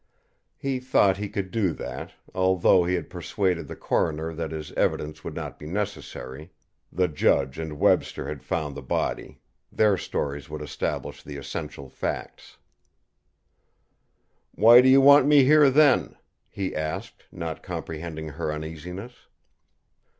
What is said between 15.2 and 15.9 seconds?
me here